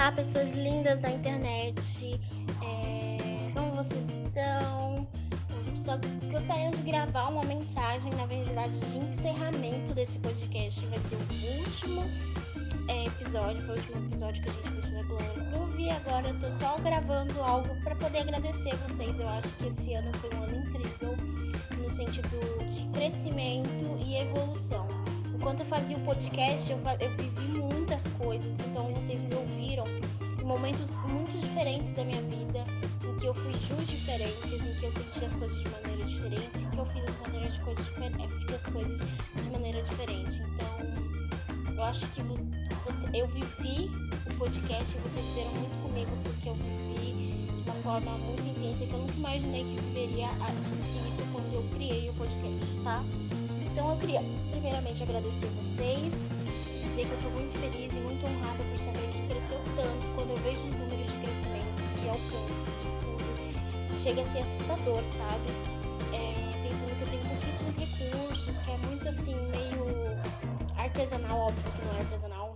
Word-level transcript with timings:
Olá, 0.00 0.12
pessoas 0.12 0.52
lindas 0.52 0.98
da 1.00 1.10
internet. 1.10 2.18
É... 2.62 3.52
Como 3.52 3.70
vocês 3.74 4.08
estão? 4.08 5.06
Só 5.76 5.98
gostaria 6.32 6.70
de 6.70 6.82
gravar 6.90 7.28
uma 7.28 7.44
mensagem, 7.44 8.10
na 8.14 8.24
verdade, 8.24 8.72
de 8.80 8.96
encerramento 8.96 9.92
desse 9.92 10.18
podcast. 10.20 10.86
Vai 10.86 10.98
ser 11.00 11.16
o 11.16 11.58
último 11.58 12.02
é, 12.88 13.04
episódio, 13.08 13.60
foi 13.66 13.74
o 13.74 13.78
último 13.78 14.06
episódio 14.06 14.42
que 14.42 14.48
a 14.48 14.52
gente 14.52 14.70
fez 14.70 14.90
na 14.90 15.02
Globo 15.02 15.78
e 15.78 15.90
agora 15.90 16.30
eu 16.30 16.38
tô 16.38 16.50
só 16.50 16.78
gravando 16.78 17.38
algo 17.42 17.68
para 17.82 17.94
poder 17.96 18.20
agradecer 18.20 18.74
vocês. 18.88 19.20
Eu 19.20 19.28
acho 19.28 19.48
que 19.48 19.66
esse 19.66 19.92
ano 19.92 20.10
foi 20.14 20.30
um 20.34 20.44
ano 20.44 20.56
incrível 20.66 21.14
no 21.76 21.92
sentido 21.92 22.40
de 22.72 22.88
crescimento 22.98 24.00
e 24.02 24.16
evolução. 24.16 24.88
Enquanto 25.40 25.60
eu 25.60 25.66
fazia 25.66 25.96
o 25.96 26.00
podcast, 26.00 26.70
eu, 26.70 26.78
eu 27.00 27.16
vivi 27.16 27.58
muitas 27.58 28.02
coisas, 28.18 28.52
então 28.60 28.92
vocês 28.92 29.24
me 29.24 29.34
ouviram 29.34 29.84
em 30.38 30.44
momentos 30.44 30.94
muito 30.98 31.32
diferentes 31.40 31.94
da 31.94 32.04
minha 32.04 32.20
vida, 32.20 32.62
em 33.08 33.18
que 33.18 33.24
eu 33.24 33.32
fui 33.32 33.54
jus 33.66 33.86
diferentes, 33.86 34.52
em 34.52 34.74
que 34.78 34.84
eu 34.84 34.92
senti 34.92 35.24
as 35.24 35.34
coisas 35.34 35.58
de 35.58 35.70
maneira 35.70 36.04
diferente, 36.04 36.58
em 36.62 36.70
que 36.70 36.76
eu 36.76 36.84
fiz 36.84 37.04
as, 37.04 37.18
maneiras 37.26 37.54
de 37.54 37.60
coisas, 37.62 37.86
fiz 37.88 38.54
as 38.54 38.66
coisas 38.66 38.98
de 39.42 39.50
maneira 39.50 39.82
diferente. 39.82 40.42
Então, 40.42 41.74
eu 41.74 41.84
acho 41.84 42.06
que 42.08 42.22
você, 42.22 43.08
eu 43.14 43.26
vivi 43.28 43.90
o 44.26 44.34
podcast 44.36 44.94
e 44.94 45.00
vocês 45.00 45.24
viram 45.34 45.52
muito 45.52 45.82
comigo 45.82 46.10
porque 46.22 46.50
eu 46.50 46.54
vivi 46.54 47.62
de 47.62 47.70
uma 47.70 47.82
forma 47.82 48.18
muito 48.18 48.42
intensa 48.42 48.84
que 48.84 48.92
eu 48.92 48.98
nunca 48.98 49.14
imaginei 49.14 49.64
que 49.64 49.80
viveria 49.84 50.26
isso 50.26 51.26
quando 51.32 51.54
eu 51.54 51.64
criei 51.74 52.10
o 52.10 52.12
podcast, 52.12 52.66
tá? 52.84 53.02
Então 53.72 53.90
eu 53.90 53.96
queria 53.98 54.20
primeiramente 54.50 55.02
agradecer 55.02 55.46
vocês, 55.46 56.12
dizer 56.82 57.06
que 57.06 57.12
eu 57.12 57.16
estou 57.16 57.30
muito 57.30 57.58
feliz 57.58 57.92
e 57.92 58.00
muito 58.00 58.26
honrada 58.26 58.62
por 58.64 58.78
saber 58.80 59.06
que 59.12 59.22
cresceu 59.28 59.58
tanto 59.76 60.14
quando 60.14 60.30
eu 60.30 60.36
vejo 60.38 60.66
os 60.66 60.76
números 60.76 61.06
de 61.06 61.18
crescimento, 61.18 62.00
de 62.00 62.08
alcance, 62.08 62.70
de 62.82 62.88
tudo. 63.00 64.02
Chega 64.02 64.22
a 64.22 64.26
ser 64.32 64.38
assustador, 64.40 65.04
sabe? 65.04 65.50
É, 66.12 66.68
pensando 66.68 66.96
que 66.98 67.02
eu 67.02 67.08
tenho 67.08 67.24
pouquíssimos 67.30 67.76
recursos, 67.76 68.60
que 68.60 68.70
é 68.70 68.76
muito 68.88 69.08
assim, 69.08 69.34
meio 69.34 70.18
artesanal, 70.76 71.38
óbvio 71.38 71.72
que 71.72 71.86
não 71.86 71.94
é 71.94 71.98
artesanal. 72.00 72.54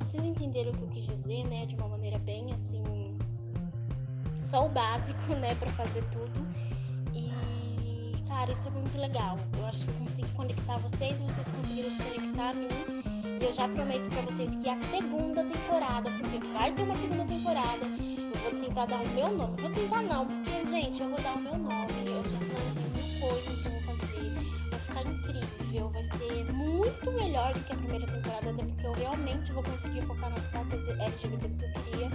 Vocês 0.00 0.24
entenderam 0.24 0.70
o 0.70 0.76
que 0.76 0.82
eu 0.82 0.88
quis 0.88 1.06
dizer, 1.06 1.44
né? 1.44 1.66
De 1.66 1.74
uma 1.74 1.88
maneira 1.88 2.18
bem 2.18 2.54
assim. 2.54 3.18
Só 4.42 4.66
o 4.66 4.68
básico, 4.70 5.20
né, 5.36 5.54
para 5.56 5.70
fazer 5.72 6.02
tudo 6.04 6.63
cara, 8.34 8.50
isso 8.52 8.66
é 8.66 8.70
muito 8.72 8.98
legal. 8.98 9.38
Eu 9.56 9.66
acho 9.66 9.84
que 9.84 9.90
eu 9.90 9.94
consegui 9.94 10.28
conectar 10.32 10.76
vocês, 10.78 11.20
vocês 11.20 11.50
conseguiram 11.50 11.90
se 11.90 12.02
conectar 12.02 12.50
a 12.50 12.52
mim. 12.52 12.68
E 13.40 13.44
eu 13.44 13.52
já 13.52 13.68
prometo 13.68 14.10
para 14.10 14.22
vocês 14.22 14.56
que 14.56 14.68
a 14.68 14.76
segunda 14.90 15.44
temporada, 15.44 16.10
porque 16.10 16.38
vai 16.48 16.72
ter 16.72 16.82
uma 16.82 16.94
segunda 16.96 17.24
temporada, 17.24 17.84
eu 17.84 18.50
vou 18.50 18.60
tentar 18.60 18.86
dar 18.86 19.00
o 19.00 19.08
meu 19.10 19.30
nome. 19.30 19.60
Vou 19.60 19.70
tentar 19.70 20.02
não, 20.02 20.26
porque, 20.26 20.66
gente, 20.66 21.00
eu 21.00 21.08
vou 21.10 21.20
dar 21.22 21.36
o 21.36 21.40
meu 21.40 21.56
nome. 21.56 21.92
Eu 22.06 22.22
já 22.24 22.38
planejei 22.38 22.88
mil 22.94 23.20
coisas 23.20 23.60
que 23.60 23.66
eu 23.66 23.72
vou 23.72 23.82
fazer. 23.82 24.34
Vai 24.70 24.80
ficar 24.80 25.06
incrível, 25.06 25.88
vai 25.90 26.04
ser 26.04 26.52
muito 26.52 27.12
melhor 27.12 27.52
do 27.54 27.60
que 27.60 27.72
a 27.72 27.76
primeira 27.76 28.06
temporada, 28.06 28.50
até 28.50 28.64
porque 28.64 28.86
eu 28.86 28.92
realmente 28.92 29.52
vou 29.52 29.62
conseguir 29.62 30.02
focar 30.02 30.30
nas 30.30 30.46
pautas 30.48 30.88
LGBTs 30.88 31.56
que 31.56 31.64
eu 31.64 31.72
queria. 31.84 32.10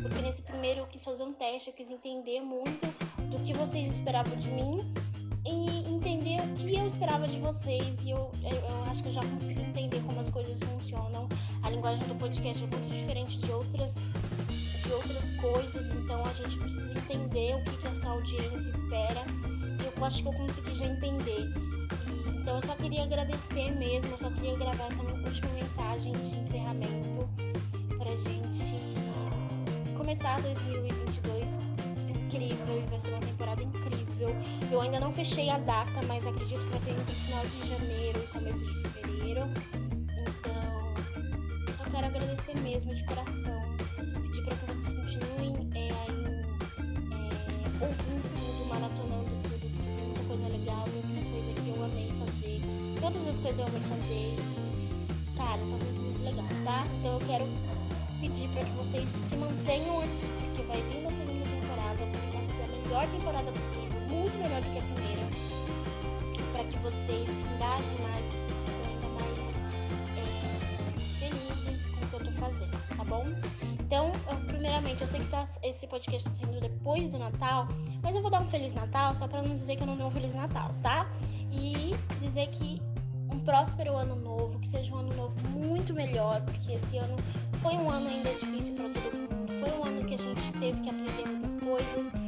Porque 0.00 0.22
nesse 0.22 0.42
primeiro 0.42 0.80
eu 0.80 0.86
quis 0.86 1.02
fazer 1.02 1.24
um 1.24 1.32
teste, 1.32 1.70
eu 1.70 1.74
quis 1.74 1.90
entender 1.90 2.40
muito 2.40 2.86
do 3.30 3.44
que 3.44 3.52
vocês 3.52 3.96
esperavam 3.96 4.36
de 4.36 4.50
mim 4.50 4.78
e 5.46 5.88
entender 5.88 6.40
o 6.40 6.54
que 6.54 6.74
eu 6.74 6.86
esperava 6.86 7.26
de 7.28 7.38
vocês. 7.38 8.04
E 8.04 8.10
eu, 8.10 8.30
eu 8.42 8.90
acho 8.90 9.02
que 9.02 9.08
eu 9.08 9.12
já 9.12 9.24
consegui 9.24 9.62
entender 9.62 10.02
como 10.04 10.20
as 10.20 10.28
coisas 10.30 10.58
funcionam. 10.58 11.28
A 11.62 11.70
linguagem 11.70 12.06
do 12.08 12.14
podcast 12.16 12.62
é 12.62 12.66
muito 12.66 12.88
diferente 12.88 13.38
de 13.38 13.50
outras, 13.52 13.94
de 14.84 14.92
outras 14.92 15.36
coisas, 15.40 15.90
então 15.90 16.22
a 16.24 16.32
gente 16.32 16.58
precisa 16.58 16.92
entender 16.92 17.54
o 17.54 17.64
que, 17.64 17.76
que 17.76 17.86
essa 17.86 18.08
audiência 18.08 18.70
espera. 18.70 19.24
E 19.80 19.98
eu 19.98 20.04
acho 20.04 20.22
que 20.22 20.28
eu 20.28 20.32
consegui 20.32 20.74
já 20.74 20.86
entender. 20.86 21.48
E, 22.06 22.30
então 22.30 22.56
eu 22.56 22.62
só 22.62 22.74
queria 22.76 23.04
agradecer 23.04 23.70
mesmo, 23.76 24.10
eu 24.12 24.18
só 24.18 24.30
queria 24.30 24.56
gravar 24.56 24.86
essa 24.86 25.02
minha 25.02 25.26
última 25.26 25.52
mensagem 25.52 26.12
de 26.12 26.38
encerramento 26.38 27.28
pra 27.98 28.10
gente 28.10 28.56
começar 29.96 30.40
2022 30.40 31.35
Eu 34.70 34.80
ainda 34.80 35.00
não 35.00 35.12
fechei 35.12 35.50
a 35.50 35.58
data, 35.58 36.00
mas 36.06 36.26
acredito 36.26 36.58
que 36.58 36.70
vai 36.70 36.80
ser 36.80 36.90
entre 36.90 37.14
final 37.14 37.44
de 37.46 37.68
janeiro 37.68 38.22
e 38.22 38.26
começo 38.28 38.64
de 38.64 38.74
fevereiro. 38.90 39.42
Então, 40.40 41.74
só 41.76 41.84
quero 41.90 42.06
agradecer 42.06 42.58
mesmo 42.60 42.94
de 42.94 43.04
coração. 43.04 43.76
Pedir 44.22 44.42
para 44.44 44.56
que 44.56 44.66
vocês 44.66 44.92
continuem 44.92 45.70
é, 45.74 45.88
aí, 45.92 46.24
é, 47.12 47.84
ouvindo 47.84 48.22
tudo, 48.34 48.68
maratonando 48.68 49.30
tudo, 49.42 49.66
muita 50.04 50.24
coisa 50.24 50.48
legal, 50.48 50.84
muita 50.88 51.30
coisa 51.30 51.60
que 51.60 51.68
eu 51.68 51.84
amei 51.84 52.12
fazer. 52.18 52.60
Todas 53.00 53.28
as 53.28 53.38
coisas 53.38 53.58
eu 53.58 53.66
amei 53.66 53.80
fazer. 53.82 54.36
Cara, 55.36 55.58
tá 55.58 55.64
muito, 55.64 56.00
muito 56.02 56.22
legal, 56.24 56.46
tá? 56.64 56.84
Então 56.98 57.14
eu 57.14 57.26
quero 57.26 57.48
pedir 58.20 58.48
para 58.48 58.64
que 58.64 58.70
vocês 58.72 59.08
se 59.08 59.36
mantenham 59.36 60.00
aqui, 60.00 60.26
porque 60.48 60.62
vai 60.62 60.80
vir 60.82 60.98
uma 60.98 61.10
segunda 61.12 61.46
melhor 62.96 63.06
temporada 63.08 63.52
possível, 63.52 63.75
melhor 64.46 64.62
do 64.62 64.70
que 64.70 64.78
a 64.78 64.82
primeira, 64.82 65.22
para 66.52 66.64
que 66.64 66.78
vocês 66.78 67.28
se 67.28 67.42
engajem 67.54 67.98
mais, 68.00 68.24
vocês 68.26 68.58
fiquem 68.64 68.86
ainda 68.92 69.08
mais 69.18 69.38
é, 70.16 70.28
felizes 71.18 71.86
com 71.86 72.04
o 72.04 72.08
que 72.08 72.14
eu 72.14 72.20
tô 72.20 72.32
fazendo, 72.40 72.96
tá 72.96 73.04
bom? 73.04 73.24
Então, 73.80 74.12
eu, 74.30 74.36
primeiramente, 74.46 75.00
eu 75.00 75.06
sei 75.06 75.20
que 75.20 75.28
tá, 75.28 75.44
esse 75.62 75.86
podcast 75.88 76.28
está 76.28 76.44
saindo 76.44 76.60
depois 76.60 77.08
do 77.08 77.18
Natal, 77.18 77.66
mas 78.02 78.14
eu 78.14 78.22
vou 78.22 78.30
dar 78.30 78.40
um 78.40 78.46
Feliz 78.46 78.72
Natal 78.72 79.14
só 79.14 79.26
para 79.26 79.42
não 79.42 79.54
dizer 79.54 79.76
que 79.76 79.82
eu 79.82 79.86
não 79.86 79.96
dei 79.96 80.06
um 80.06 80.10
Feliz 80.12 80.34
Natal, 80.34 80.72
tá? 80.80 81.10
E 81.50 81.94
dizer 82.20 82.48
que 82.48 82.80
um 83.32 83.40
próspero 83.40 83.96
ano 83.96 84.14
novo, 84.14 84.60
que 84.60 84.68
seja 84.68 84.94
um 84.94 84.98
ano 84.98 85.14
novo 85.14 85.34
muito 85.48 85.92
melhor, 85.92 86.40
porque 86.42 86.72
esse 86.72 86.98
ano 86.98 87.16
foi 87.62 87.74
um 87.74 87.90
ano 87.90 88.08
ainda 88.08 88.30
difícil 88.30 88.74
para 88.74 88.88
todo 88.90 89.16
mundo, 89.16 89.52
foi 89.60 89.78
um 89.78 89.84
ano 89.84 90.04
que 90.04 90.14
a 90.14 90.18
gente 90.18 90.52
teve 90.52 90.80
que 90.82 90.88
aprender 90.88 91.28
muitas 91.28 91.56
coisas 91.56 92.25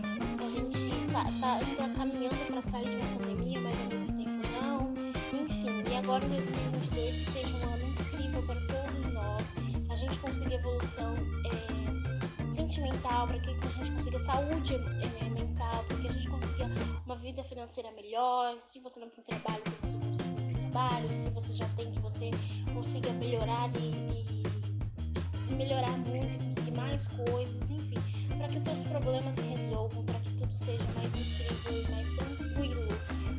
tá 1.25 1.55
ainda 1.55 1.95
caminhando 1.97 2.47
para 2.47 2.63
sair 2.71 2.89
de 2.89 2.97
uma 2.97 3.19
pandemia, 3.19 3.61
mas 3.61 3.81
ao 3.81 3.87
mesmo 3.87 4.17
tempo 4.17 4.49
não. 4.63 4.95
Enfim, 5.41 5.91
e 5.91 5.97
agora 5.97 6.25
em 6.25 6.29
2022 6.29 7.17
que 7.17 7.31
seja 7.33 7.57
um 7.57 7.75
ano 7.75 7.89
incrível 7.89 8.43
para 8.43 8.61
todos 8.67 9.13
nós, 9.13 9.43
que 9.53 9.93
a 9.93 9.97
gente 9.97 10.17
consiga 10.19 10.55
evolução 10.55 11.15
é, 11.45 12.55
sentimental, 12.55 13.27
para 13.27 13.39
que 13.41 13.51
a 13.51 13.53
gente 13.53 13.93
consiga 13.93 14.19
saúde 14.21 14.75
é, 14.75 15.29
mental, 15.31 15.85
para 15.85 15.97
que 15.97 16.09
a 16.09 16.13
gente 16.13 16.29
consiga 16.29 16.71
uma 17.05 17.17
vida 17.17 17.43
financeira 17.45 17.91
melhor. 17.93 18.57
Se 18.61 18.79
você 18.79 19.01
não 19.01 19.09
tem 19.11 19.25
trabalho, 19.25 19.63
que 19.63 19.71
você 19.71 19.97
consiga 19.97 20.25
um 20.25 20.71
trabalho. 20.71 21.09
Se 21.09 21.31
você 21.31 21.53
já 21.55 21.69
tem, 21.77 21.91
que 21.91 22.01
você 22.01 22.31
consiga 22.73 23.13
melhorar 23.15 23.71
e, 23.77 25.51
e 25.51 25.55
melhorar 25.55 25.97
muito, 25.99 26.45
conseguir 26.45 26.77
mais 26.77 27.07
coisas, 27.09 27.71
enfim, 27.71 27.99
para 28.37 28.47
que 28.47 28.61
seus 28.61 28.83
problemas 28.85 29.35
se 29.35 29.48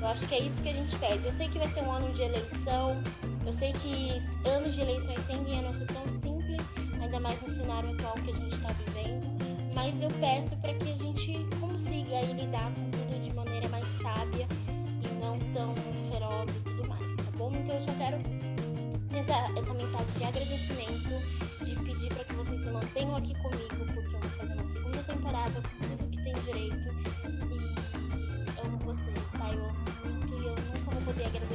acho 0.09 0.27
que 0.27 0.35
é 0.35 0.39
isso 0.41 0.61
que 0.61 0.69
a 0.69 0.73
gente 0.73 0.95
pede. 0.97 1.25
Eu 1.25 1.31
sei 1.31 1.47
que 1.49 1.57
vai 1.57 1.67
ser 1.69 1.81
um 1.81 1.91
ano 1.91 2.11
de 2.13 2.23
eleição, 2.23 3.01
eu 3.45 3.53
sei 3.53 3.71
que 3.73 4.21
anos 4.47 4.73
de 4.73 4.81
eleições 4.81 5.19
tendem 5.27 5.59
a 5.59 5.61
não 5.61 5.75
ser 5.75 5.85
tão 5.87 6.07
simples, 6.07 6.61
ainda 7.01 7.19
mais 7.19 7.39
no 7.41 7.49
cenário 7.49 7.91
atual 7.91 8.13
que 8.13 8.31
a 8.31 8.35
gente 8.35 8.55
está 8.55 8.69
vivendo, 8.69 9.27
mas 9.73 10.01
eu 10.01 10.09
peço 10.19 10.55
para 10.57 10.73
que 10.73 10.91
a 10.91 10.95
gente 10.95 11.33
consiga 11.59 12.21
lidar 12.21 12.71
com 12.73 12.89
tudo 12.91 13.23
de 13.23 13.33
maneira 13.33 13.67
mais 13.69 13.85
sábia 13.85 14.47
e 15.03 15.07
não 15.23 15.39
tão 15.53 15.75
feroz 16.11 16.55
e 16.55 16.59
tudo 16.61 16.87
mais, 16.87 17.05
tá 17.17 17.37
bom? 17.37 17.51
Então 17.53 17.75
eu 17.75 17.81
só 17.81 17.91
quero 17.93 18.17
essa, 19.15 19.59
essa 19.59 19.73
mensagem 19.73 20.13
de 20.17 20.23
agradecimento, 20.23 21.38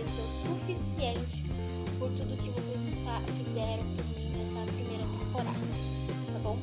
o 0.05 0.59
suficiente 0.59 1.45
por 1.99 2.11
tudo 2.11 2.37
que 2.37 2.51
vocês 2.51 2.95
fizeram 3.37 3.85
por 3.97 4.05
mim 4.17 4.31
nessa 4.37 4.73
primeira 4.73 5.05
temporada, 5.05 5.59
tá 6.33 6.39
bom? 6.43 6.59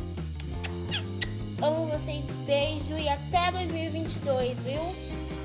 Amo 1.62 1.88
vocês, 1.88 2.26
beijo 2.46 2.98
e 2.98 3.08
até 3.08 3.52
2022, 3.52 4.60
viu? 4.64 5.41